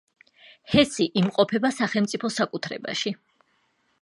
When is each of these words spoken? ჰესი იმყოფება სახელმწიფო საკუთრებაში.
ჰესი 0.75 1.07
იმყოფება 1.21 1.71
სახელმწიფო 1.81 2.35
საკუთრებაში. 2.41 3.15